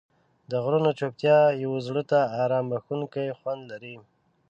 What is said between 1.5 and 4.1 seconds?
یو زړه ته آرام بښونکی خوند لري.